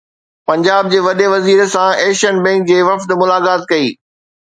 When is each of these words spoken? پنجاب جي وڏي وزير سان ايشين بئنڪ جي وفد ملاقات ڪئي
پنجاب 0.47 0.85
جي 0.93 0.99
وڏي 1.07 1.27
وزير 1.33 1.59
سان 1.75 1.89
ايشين 2.05 2.35
بئنڪ 2.43 2.61
جي 2.73 2.77
وفد 2.91 3.09
ملاقات 3.25 3.61
ڪئي 3.73 3.87